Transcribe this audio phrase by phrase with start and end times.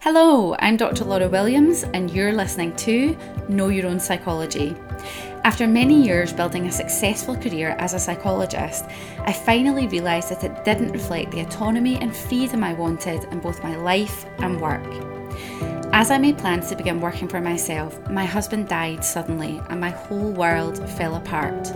[0.00, 1.04] Hello, I'm Dr.
[1.04, 4.76] Laura Williams, and you're listening to Know Your Own Psychology.
[5.42, 8.84] After many years building a successful career as a psychologist,
[9.18, 13.64] I finally realised that it didn't reflect the autonomy and freedom I wanted in both
[13.64, 14.86] my life and work.
[15.92, 19.90] As I made plans to begin working for myself, my husband died suddenly and my
[19.90, 21.72] whole world fell apart.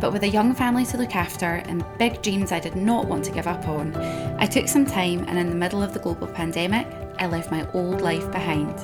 [0.00, 3.22] But with a young family to look after and big dreams I did not want
[3.26, 3.94] to give up on,
[4.38, 6.86] I took some time and in the middle of the global pandemic,
[7.20, 8.76] I left my old life behind.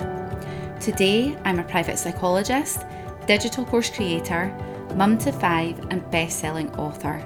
[0.79, 2.85] Today, I'm a private psychologist,
[3.27, 4.55] digital course creator,
[4.95, 7.25] mum to five, and best selling author.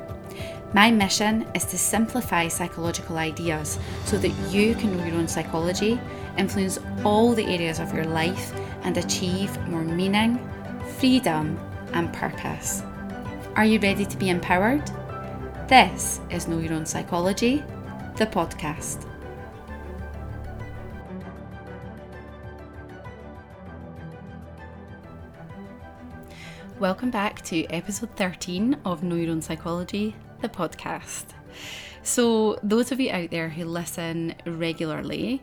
[0.73, 6.01] My mission is to simplify psychological ideas so that you can know your own psychology
[6.39, 10.39] influence all the areas of your life, and achieve more meaning,
[10.99, 11.59] freedom,
[11.93, 12.85] and purpose.
[13.57, 14.87] Are you ready to be empowered?
[15.69, 17.65] This is Know Your Own Psychology,
[18.17, 19.10] the podcast.
[26.81, 31.27] Welcome back to episode 13 of Know Psychology, the podcast.
[32.03, 35.43] So, those of you out there who listen regularly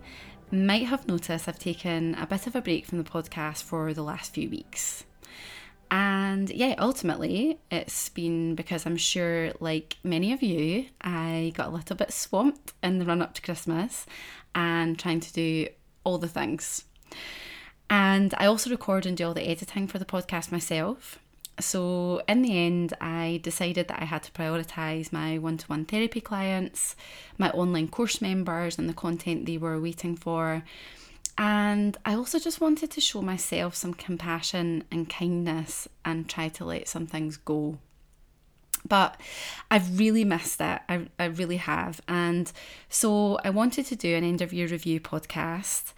[0.50, 4.02] might have noticed I've taken a bit of a break from the podcast for the
[4.02, 5.06] last few weeks.
[5.92, 11.76] And yeah, ultimately, it's been because I'm sure, like many of you, I got a
[11.76, 14.08] little bit swamped in the run up to Christmas
[14.56, 15.68] and trying to do
[16.04, 16.86] all the things.
[17.92, 21.20] And I also record and do all the editing for the podcast myself.
[21.60, 25.86] So, in the end, I decided that I had to prioritise my one to one
[25.86, 26.96] therapy clients,
[27.38, 30.64] my online course members, and the content they were waiting for.
[31.38, 36.66] And I also just wanted to show myself some compassion and kindness and try to
[36.66, 37.78] let some things go.
[38.88, 39.20] But
[39.70, 40.82] I've really missed it.
[40.88, 42.02] I, I really have.
[42.08, 42.52] And
[42.90, 45.94] so I wanted to do an end of year review podcast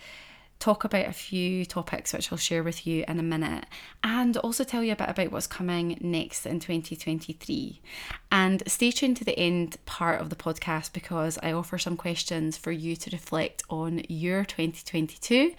[0.59, 3.65] talk about a few topics which I'll share with you in a minute,
[4.03, 7.81] and also tell you a bit about what's coming next in 2023.
[8.29, 12.57] And stay tuned to the end part of the podcast because I offer some questions
[12.57, 15.53] for you to reflect on your 2022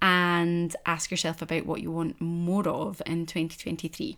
[0.00, 4.16] and ask yourself about what you want more of in 2023.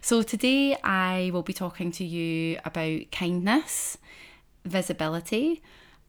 [0.00, 3.96] So, today I will be talking to you about kindness,
[4.64, 5.62] visibility,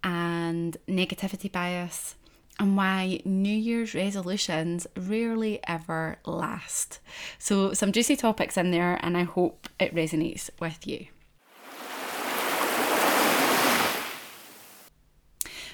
[0.03, 2.15] and negativity bias
[2.59, 6.99] and why New Year's resolutions rarely ever last.
[7.37, 11.07] So, some juicy topics in there, and I hope it resonates with you.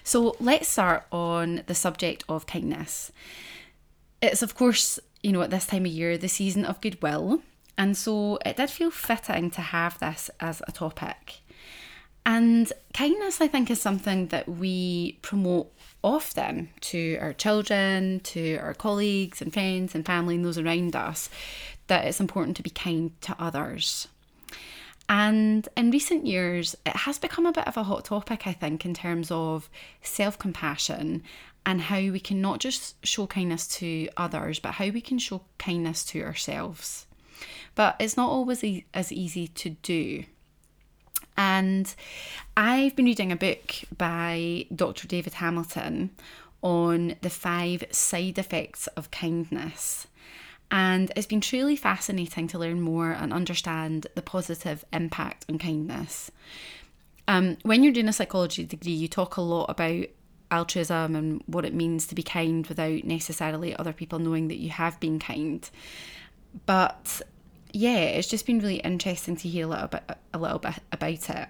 [0.04, 3.12] So, let's start on the subject of kindness.
[4.22, 7.42] It's, of course, you know, at this time of year, the season of goodwill,
[7.78, 11.43] and so it did feel fitting to have this as a topic.
[12.26, 15.72] And kindness, I think, is something that we promote
[16.04, 21.30] often to our children, to our colleagues and friends and family and those around us,
[21.88, 24.08] that it's important to be kind to others.
[25.10, 28.86] And in recent years, it has become a bit of a hot topic, I think,
[28.86, 29.70] in terms of
[30.02, 31.24] self compassion
[31.66, 35.42] and how we can not just show kindness to others, but how we can show
[35.58, 37.06] kindness to ourselves.
[37.76, 40.26] But it's not always e- as easy to do.
[41.38, 41.94] And
[42.56, 45.08] I've been reading a book by Dr.
[45.08, 46.12] David Hamilton
[46.62, 50.08] on the five side effects of kindness.
[50.72, 56.32] And it's been truly fascinating to learn more and understand the positive impact on kindness.
[57.28, 60.06] Um, when you're doing a psychology degree, you talk a lot about
[60.52, 64.70] altruism and what it means to be kind without necessarily other people knowing that you
[64.70, 65.70] have been kind.
[66.66, 67.22] But
[67.74, 70.04] yeah, it's just been really interesting to hear a little bit
[70.34, 71.48] a little bit about it.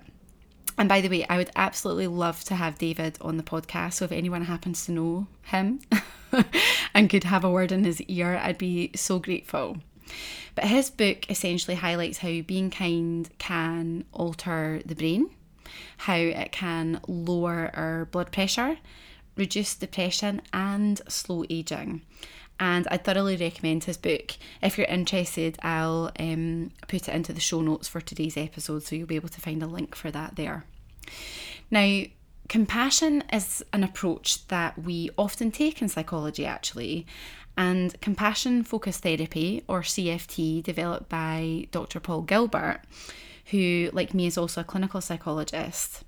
[0.78, 3.94] And by the way, I would absolutely love to have David on the podcast.
[3.94, 5.81] So if anyone happens to know him
[6.95, 9.78] and could have a word in his ear, I'd be so grateful.
[10.56, 15.29] But his book essentially highlights how being kind can alter the brain,
[15.97, 18.78] how it can lower our blood pressure,
[19.36, 22.01] reduce depression, and slow aging
[22.63, 24.38] and I thoroughly recommend his book.
[24.62, 28.95] If you're interested, I'll um, put it into the show notes for today's episode, so
[28.95, 30.63] you'll be able to find a link for that there.
[31.69, 32.04] Now,
[32.48, 37.06] compassion is an approach that we often take in psychology, actually,
[37.57, 42.00] and compassion focused therapy, or CFT, developed by Dr.
[42.00, 42.80] Paul Gilbert,
[43.48, 46.06] who, like me, is also a clinical psychologist,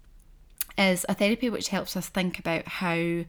[0.78, 3.26] is a therapy which helps us think about how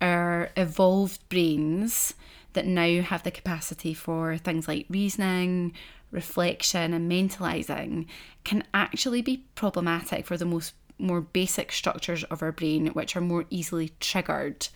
[0.00, 2.14] our evolved brains
[2.52, 5.72] that now have the capacity for things like reasoning,
[6.10, 8.06] reflection, and mentalizing
[8.44, 13.20] can actually be problematic for the most more basic structures of our brain, which are
[13.20, 14.68] more easily triggered.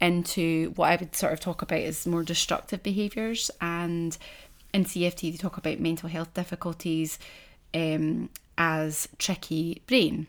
[0.00, 3.50] into what I would sort of talk about as more destructive behaviours.
[3.60, 4.16] And
[4.72, 7.18] in CFT, they talk about mental health difficulties
[7.74, 10.28] um, as tricky brain.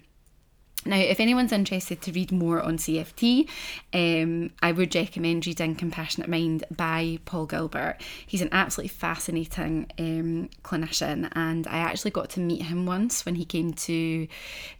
[0.86, 3.50] Now, if anyone's interested to read more on CFT,
[3.94, 7.98] um, I would recommend reading Compassionate Mind by Paul Gilbert.
[8.26, 13.36] He's an absolutely fascinating um, clinician, and I actually got to meet him once when
[13.36, 14.28] he came to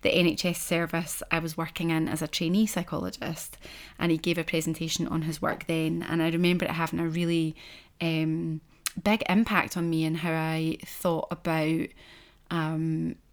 [0.02, 3.58] the NHS service I was working in as a trainee psychologist,
[4.00, 6.06] and he gave a presentation on his work then.
[6.08, 7.58] And I remember it having a really
[8.00, 8.62] um,
[9.04, 11.88] big impact on me and how I thought about.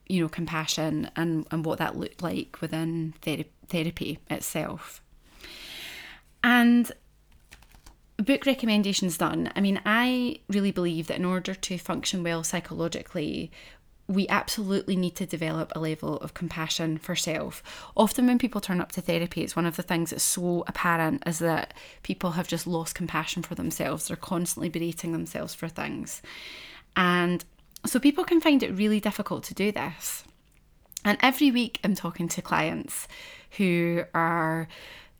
[0.08, 5.03] You know, compassion and, and what that looked like within ther- therapy itself.
[6.44, 6.93] And
[8.17, 9.53] book recommendations done.
[9.56, 13.50] I mean, I really believe that in order to function well psychologically,
[14.08, 17.62] we absolutely need to develop a level of compassion for self.
[17.97, 21.25] Often, when people turn up to therapy, it's one of the things that's so apparent
[21.26, 24.06] is that people have just lost compassion for themselves.
[24.06, 26.23] They're constantly berating themselves for things.
[26.94, 27.44] And
[27.84, 30.25] so people can find it really difficult to do this.
[31.05, 33.06] And every week I'm talking to clients
[33.58, 34.69] who are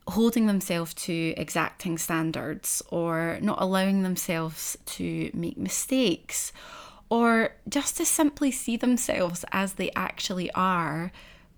[0.07, 6.51] holding themselves to exacting standards or not allowing themselves to make mistakes
[7.09, 11.11] or just to simply see themselves as they actually are,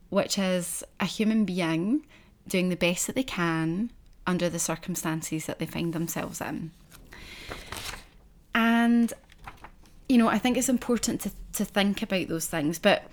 [0.09, 2.05] which is a human being
[2.47, 3.91] doing the best that they can
[4.25, 6.71] under the circumstances that they find themselves in.
[8.53, 9.13] And
[10.09, 12.79] you know, I think it's important to, to think about those things.
[12.79, 13.03] But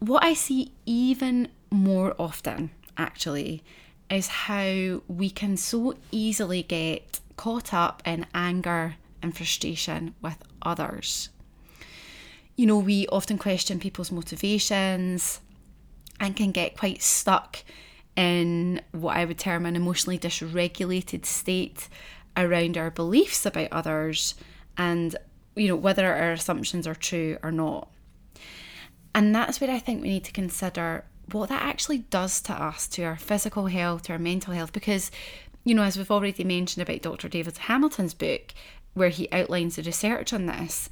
[0.00, 3.62] what I see even more often, actually,
[4.10, 11.28] is how we can so easily get caught up in anger and frustration with others.
[12.56, 15.40] You know, we often question people's motivations
[16.18, 17.62] and can get quite stuck
[18.16, 21.88] in what I would term an emotionally dysregulated state
[22.36, 24.34] around our beliefs about others
[24.76, 25.16] and
[25.56, 27.88] you know, whether our assumptions are true or not.
[29.14, 32.88] And that's where I think we need to consider what that actually does to us,
[32.88, 35.10] to our physical health, to our mental health, because,
[35.64, 37.28] you know, as we've already mentioned about Dr.
[37.28, 38.54] David Hamilton's book,
[38.94, 40.88] where he outlines the research on this,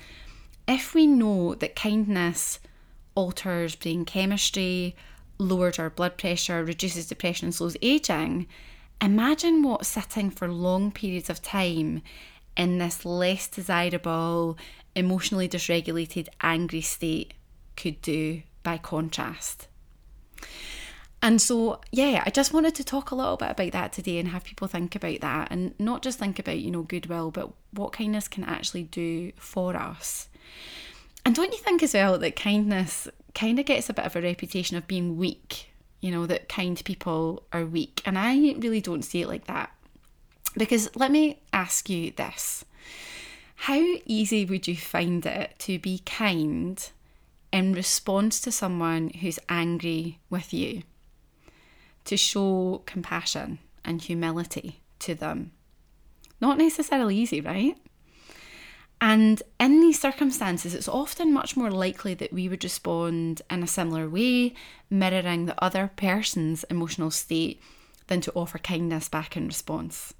[0.69, 2.61] if we know that kindness
[3.15, 4.95] alters brain chemistry,
[5.39, 8.47] lowers our blood pressure, reduces depression, slows aging,
[9.01, 12.03] imagine what sitting for long periods of time
[12.61, 14.59] in this less desirable,
[14.95, 17.33] emotionally dysregulated, angry state
[17.75, 19.67] could do by contrast.
[21.23, 24.29] And so, yeah, I just wanted to talk a little bit about that today and
[24.29, 27.95] have people think about that and not just think about, you know, goodwill, but what
[27.95, 30.29] kindness can actually do for us.
[31.25, 34.21] And don't you think as well that kindness kind of gets a bit of a
[34.21, 35.71] reputation of being weak?
[36.03, 38.03] You know, that kind people are weak.
[38.05, 39.71] And I really don't see it like that.
[40.57, 42.65] Because let me ask you this
[43.55, 46.91] How easy would you find it to be kind
[47.53, 50.83] in response to someone who's angry with you?
[52.07, 55.53] To show compassion and humility to them.
[56.41, 57.77] Not necessarily easy, right?
[59.01, 63.67] And in these circumstances, it's often much more likely that we would respond in a
[63.67, 64.55] similar way,
[64.91, 67.63] mirroring the other person's emotional state,
[68.09, 70.13] than to offer kindness back in response.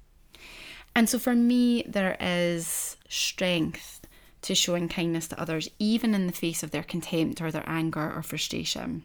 [0.95, 4.01] And so for me, there is strength
[4.41, 8.11] to showing kindness to others, even in the face of their contempt or their anger
[8.13, 9.03] or frustration.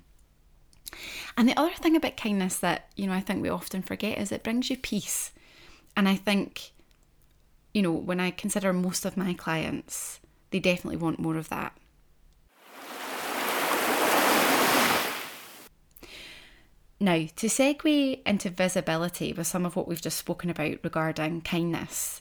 [1.37, 4.33] And the other thing about kindness that, you know, I think we often forget is
[4.33, 5.33] it brings you peace.
[5.97, 6.73] And I think,
[7.75, 11.77] you know, when I consider most of my clients, they definitely want more of that.
[17.07, 22.21] Now, to segue into visibility with some of what we've just spoken about regarding kindness,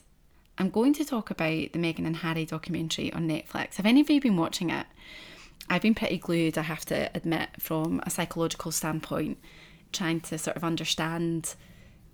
[0.58, 3.74] I'm going to talk about the Meghan and Harry documentary on Netflix.
[3.74, 4.86] Have any of you been watching it?
[5.68, 9.38] I've been pretty glued, I have to admit, from a psychological standpoint,
[9.92, 11.56] trying to sort of understand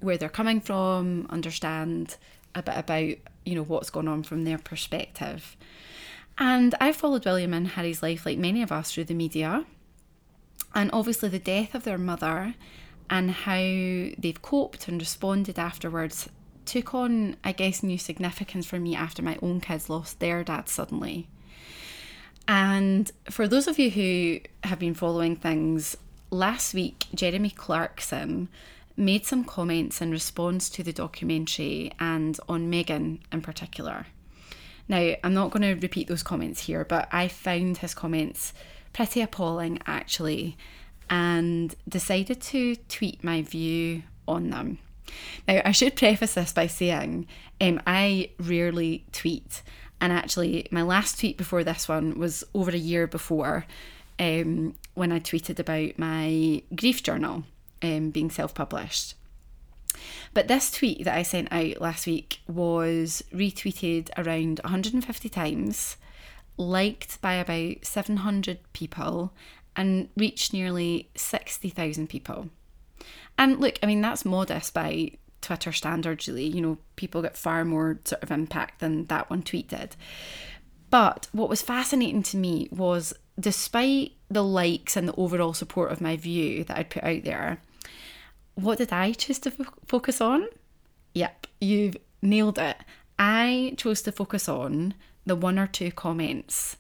[0.01, 2.17] where they're coming from, understand
[2.55, 5.59] a bit about, you know, what's going on from their perspective.
[6.39, 9.67] And I followed William and Harry's life, like many of us, through the media
[10.75, 12.55] and obviously the death of their mother
[13.11, 16.29] and how they've coped and responded afterwards
[16.65, 20.69] took on, I guess, new significance for me after my own kids lost their dad
[20.69, 21.29] suddenly.
[22.49, 25.97] And for those of you who have been following things,
[26.31, 28.49] last week Jeremy Clarkson
[28.97, 34.07] made some comments in response to the documentary and on Meghan in particular.
[34.89, 38.53] Now, I'm not going to repeat those comments here, but I found his comments
[38.93, 40.57] pretty appalling actually,
[41.11, 44.79] and decided to tweet my view on them.
[45.47, 47.27] Now, I should preface this by saying
[47.61, 49.63] um, I rarely tweet.
[50.01, 53.67] And actually, my last tweet before this one was over a year before
[54.19, 57.45] um, when I tweeted about my grief journal
[57.83, 59.15] um, being self published.
[60.35, 65.97] But this tweet that I sent out last week was retweeted around 150 times,
[66.57, 69.33] liked by about 700 people,
[69.75, 72.51] and reached nearly 60,000 people.
[73.39, 76.45] And look, I mean, that's modest by Twitter standards, really.
[76.45, 79.97] You know, people get far more sort of impact than that one tweet did.
[80.91, 86.01] But what was fascinating to me was despite the likes and the overall support of
[86.01, 87.59] my view that I'd put out there,
[88.55, 90.47] what did I choose to f- focus on?
[91.15, 92.77] Yep, you've nailed it.
[93.19, 94.95] I chose to focus on
[95.27, 96.77] the one or two comments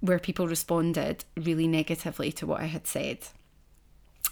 [0.00, 3.18] where people responded really negatively to what I had said.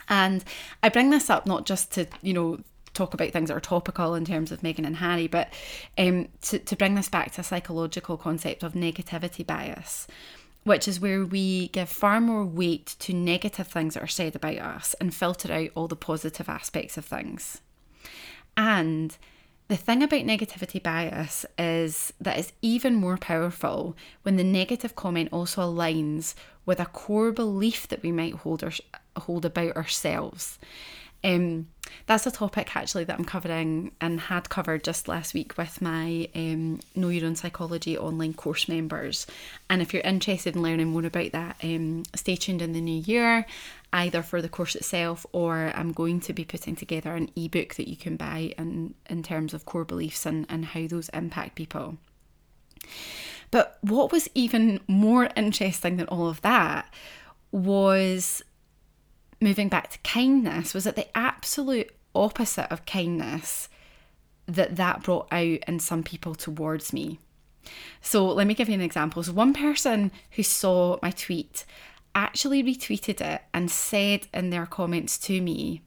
[0.08, 0.44] And
[0.82, 2.60] I bring this up not just to, you know,
[2.92, 5.49] talk about things that are topical in terms of Meghan and Harry, but
[5.96, 10.08] um, to, to bring this back to a psychological concept of negativity bias
[10.64, 14.58] which is where we give far more weight to negative things that are said about
[14.58, 17.60] us and filter out all the positive aspects of things.
[18.56, 19.16] And
[19.70, 25.28] the thing about negativity bias is that it's even more powerful when the negative comment
[25.30, 26.34] also aligns
[26.66, 28.72] with a core belief that we might hold, our,
[29.16, 30.58] hold about ourselves.
[31.22, 31.68] Um,
[32.06, 36.28] that's a topic actually that I'm covering and had covered just last week with my
[36.34, 39.24] um, Know Your Own Psychology online course members.
[39.68, 43.02] And if you're interested in learning more about that, um, stay tuned in the new
[43.02, 43.46] year,
[43.92, 47.88] either for the course itself or I'm going to be putting together an ebook that
[47.88, 51.99] you can buy in, in terms of core beliefs and, and how those impact people.
[53.50, 56.92] But what was even more interesting than all of that
[57.50, 58.42] was
[59.40, 63.68] moving back to kindness was that the absolute opposite of kindness
[64.47, 67.18] that that brought out in some people towards me.
[68.00, 69.23] So let me give you an example.
[69.23, 71.64] So one person who saw my tweet
[72.14, 75.83] actually retweeted it and said in their comments to me,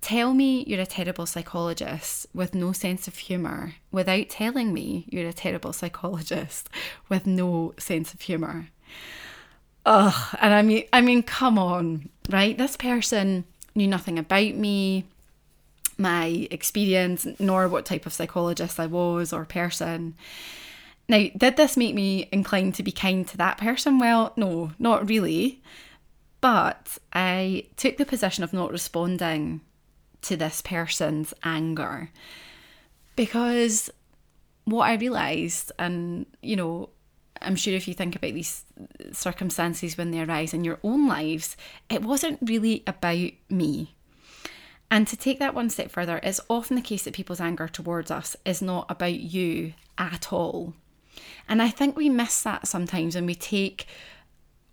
[0.00, 5.28] Tell me you're a terrible psychologist with no sense of humour without telling me you're
[5.28, 6.68] a terrible psychologist
[7.08, 8.68] with no sense of humour.
[9.84, 12.56] Ugh, and I mean, I mean, come on, right?
[12.56, 15.04] This person knew nothing about me,
[15.98, 20.14] my experience, nor what type of psychologist I was or person.
[21.08, 23.98] Now, did this make me inclined to be kind to that person?
[23.98, 25.62] Well, no, not really.
[26.40, 29.60] But I took the position of not responding
[30.22, 32.10] to this person's anger
[33.14, 33.90] because
[34.64, 36.90] what I realised, and you know,
[37.40, 38.64] I'm sure if you think about these
[39.12, 41.56] circumstances when they arise in your own lives,
[41.88, 43.94] it wasn't really about me.
[44.90, 48.10] And to take that one step further, it's often the case that people's anger towards
[48.10, 50.74] us is not about you at all.
[51.48, 53.86] And I think we miss that sometimes when we take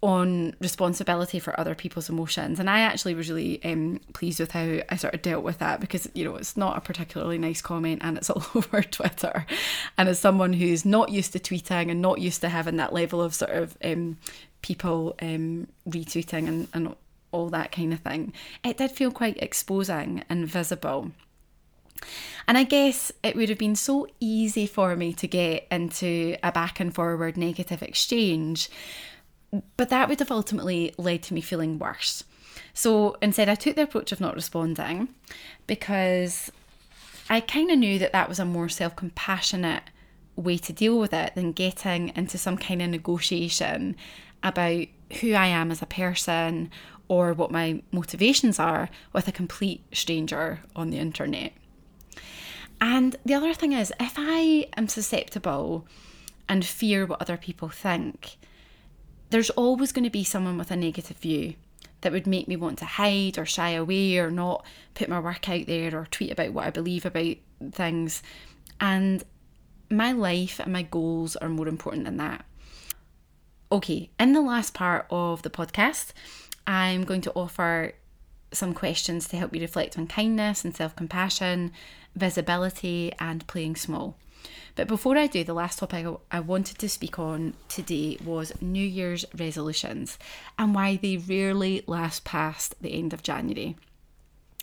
[0.04, 2.60] on responsibility for other people's emotions.
[2.60, 5.80] And I actually was really um, pleased with how I sort of dealt with that
[5.80, 9.46] because, you know, it's not a particularly nice comment and it's all over Twitter.
[9.98, 13.22] And as someone who's not used to tweeting and not used to having that level
[13.22, 14.18] of sort of um,
[14.62, 16.96] people um, retweeting and, and
[17.32, 21.12] all that kind of thing, it did feel quite exposing and visible.
[22.48, 26.52] And I guess it would have been so easy for me to get into a
[26.52, 28.70] back and forward negative exchange
[29.78, 32.24] but that would have ultimately led to me feeling worse.
[32.74, 35.10] So instead, I took the approach of not responding
[35.68, 36.52] because
[37.30, 39.84] I kind of knew that that was a more self compassionate
[40.36, 43.96] way to deal with it than getting into some kind of negotiation
[44.42, 44.88] about
[45.22, 46.72] who I am as a person
[47.08, 51.54] or what my motivations are with a complete stranger on the internet.
[52.84, 55.88] And the other thing is, if I am susceptible
[56.50, 58.36] and fear what other people think,
[59.30, 61.54] there's always going to be someone with a negative view
[62.02, 65.48] that would make me want to hide or shy away or not put my work
[65.48, 67.38] out there or tweet about what I believe about
[67.72, 68.22] things.
[68.82, 69.24] And
[69.90, 72.44] my life and my goals are more important than that.
[73.72, 76.12] Okay, in the last part of the podcast,
[76.68, 77.94] I'm going to offer
[78.56, 81.72] some questions to help you reflect on kindness and self compassion,
[82.16, 84.16] visibility, and playing small.
[84.76, 88.86] But before I do, the last topic I wanted to speak on today was New
[88.86, 90.18] Year's resolutions
[90.58, 93.76] and why they rarely last past the end of January.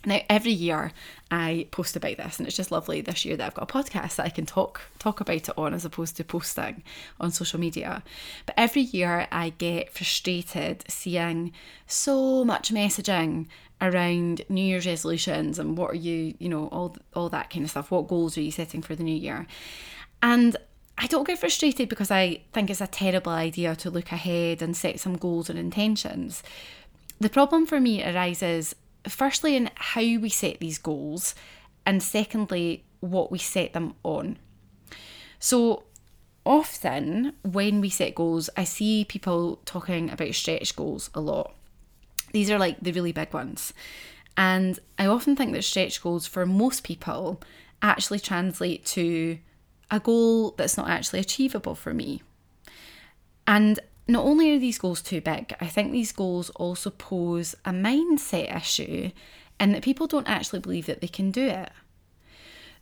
[0.06, 0.92] Now, every year
[1.30, 4.16] I post about this, and it's just lovely this year that I've got a podcast
[4.16, 6.82] that I can talk talk about it on as opposed to posting
[7.20, 8.02] on social media.
[8.46, 11.52] But every year I get frustrated seeing
[11.86, 13.48] so much messaging
[13.80, 17.70] around New Year's resolutions and what are you, you know, all all that kind of
[17.70, 17.90] stuff.
[17.90, 19.46] What goals are you setting for the new year?
[20.22, 20.56] And
[20.98, 24.76] I don't get frustrated because I think it's a terrible idea to look ahead and
[24.76, 26.42] set some goals and intentions.
[27.18, 28.74] The problem for me arises
[29.08, 31.34] firstly in how we set these goals,
[31.86, 34.38] and secondly, what we set them on.
[35.38, 35.84] So,
[36.44, 41.54] often when we set goals, I see people talking about stretch goals a lot.
[42.32, 43.72] These are like the really big ones.
[44.36, 47.40] And I often think that stretch goals for most people
[47.82, 49.38] actually translate to
[49.90, 52.22] a goal that's not actually achievable for me.
[53.46, 57.70] And not only are these goals too big, I think these goals also pose a
[57.70, 59.10] mindset issue
[59.58, 61.70] and that people don't actually believe that they can do it.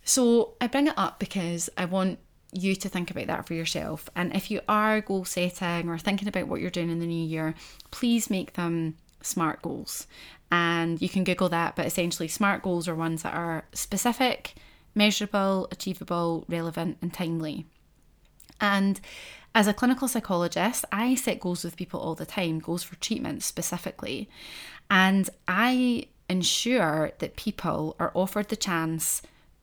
[0.04, 2.18] So I bring it up because I want
[2.52, 4.08] you to think about that for yourself.
[4.16, 7.26] And if you are goal setting or thinking about what you're doing in the new
[7.26, 7.54] year,
[7.90, 10.06] please make them SMART goals.
[10.50, 14.54] And you can Google that, but essentially, SMART goals are ones that are specific,
[14.94, 17.66] measurable, achievable, relevant, and timely.
[18.60, 19.00] And
[19.54, 23.42] as a clinical psychologist, I set goals with people all the time, goals for treatment
[23.42, 24.28] specifically.
[24.90, 29.22] And I ensure that people are offered the chance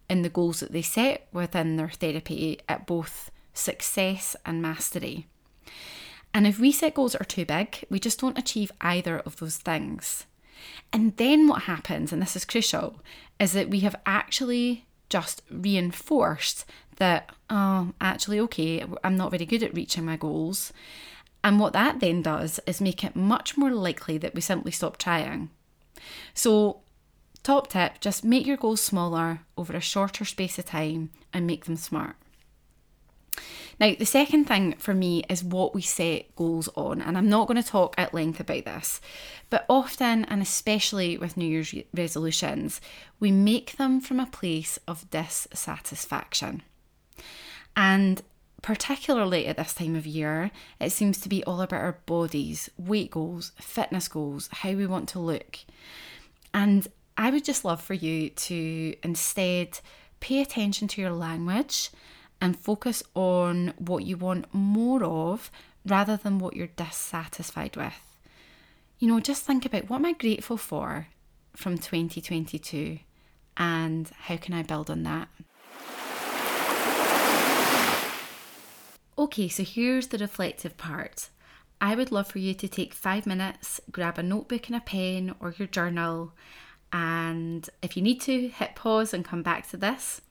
[0.09, 5.27] in the goals that they set within their therapy at both success and mastery.
[6.35, 9.37] And if we set goals that are too big, we just don't achieve either of
[9.37, 10.25] those things.
[10.91, 13.01] And then what happens, and this is crucial,
[13.39, 16.65] is that we have actually just reinforced
[16.97, 20.73] that, oh, actually, okay, I'm not very good at reaching my goals.
[21.41, 24.97] And what that then does is make it much more likely that we simply stop
[24.97, 25.51] trying.
[26.33, 26.81] So,
[27.43, 31.63] top tip just make your goals smaller over a shorter space of time and make
[31.63, 32.17] them smart.
[33.79, 37.47] Now, the second thing for me is what we set goals on, and I'm not
[37.47, 39.01] going to talk at length about this,
[39.49, 42.79] but often, and especially with New Year's resolutions,
[43.19, 46.63] we make them from a place of dissatisfaction.
[47.75, 48.21] And
[48.61, 53.11] particularly at this time of year, it seems to be all about our bodies, weight
[53.11, 55.59] goals, fitness goals, how we want to look.
[56.53, 59.79] And I would just love for you to instead
[60.19, 61.91] pay attention to your language
[62.41, 65.49] and focus on what you want more of
[65.85, 67.93] rather than what you're dissatisfied with.
[68.99, 71.07] You know, just think about what am I grateful for
[71.55, 72.99] from 2022
[73.57, 75.27] and how can I build on that?
[79.17, 81.29] Okay, so here's the reflective part.
[81.79, 85.35] I would love for you to take five minutes, grab a notebook and a pen
[85.39, 86.33] or your journal,
[86.91, 90.21] and if you need to, hit pause and come back to this.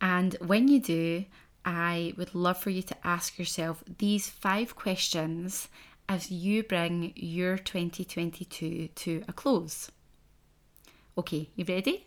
[0.00, 1.24] And when you do,
[1.64, 5.68] I would love for you to ask yourself these five questions
[6.08, 9.90] as you bring your 2022 to a close.
[11.16, 12.06] Okay, you ready?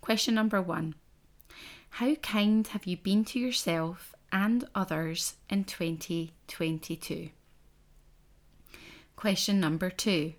[0.00, 0.94] Question number one
[1.90, 7.30] How kind have you been to yourself and others in 2022?
[9.14, 10.34] Question number two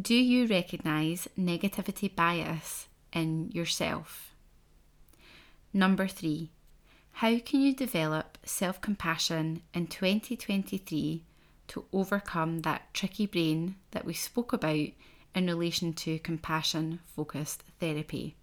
[0.00, 4.31] Do you recognise negativity bias in yourself?
[5.74, 6.50] Number three,
[7.12, 11.24] how can you develop self compassion in 2023
[11.68, 14.88] to overcome that tricky brain that we spoke about
[15.34, 18.36] in relation to compassion focused therapy?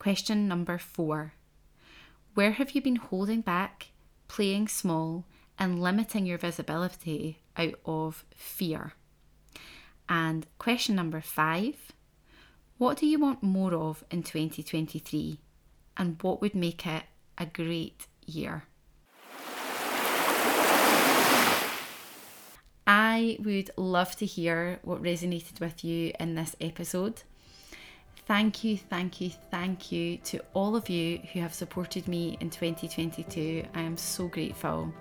[0.00, 1.34] Question number four
[2.34, 3.92] Where have you been holding back,
[4.26, 5.24] playing small,
[5.60, 8.94] and limiting your visibility out of fear?
[10.08, 11.92] And question number five
[12.78, 15.38] What do you want more of in 2023?
[15.96, 17.04] And what would make it
[17.38, 18.64] a great year.
[22.86, 27.22] I would love to hear what resonated with you in this episode.
[28.26, 32.50] Thank you, thank you, thank you to all of you who have supported me in
[32.50, 33.64] 2022.
[33.74, 34.92] I am so grateful.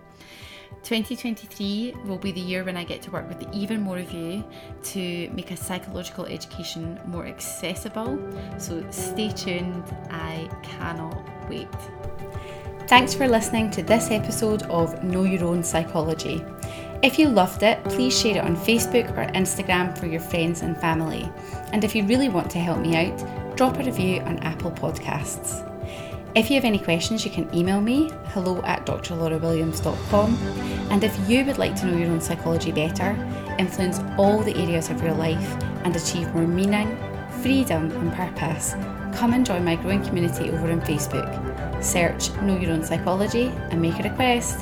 [0.84, 4.44] 2023 will be the year when I get to work with even more of you
[4.84, 8.20] to make a psychological education more accessible.
[8.58, 11.70] So stay tuned, I cannot wait.
[12.88, 16.44] Thanks for listening to this episode of Know Your Own Psychology.
[17.02, 20.78] If you loved it, please share it on Facebook or Instagram for your friends and
[20.78, 21.30] family.
[21.72, 25.73] And if you really want to help me out, drop a review on Apple Podcasts.
[26.36, 30.36] If you have any questions, you can email me hello at drlaurawilliams.com.
[30.90, 33.12] And if you would like to know your own psychology better,
[33.60, 36.98] influence all the areas of your life, and achieve more meaning,
[37.44, 38.74] freedom, and purpose,
[39.16, 41.84] come and join my growing community over on Facebook.
[41.84, 44.58] Search Know Your Own Psychology and make a request.